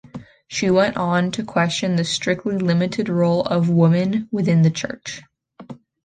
[0.47, 5.21] She went on to question the strictly limited role of women within the church.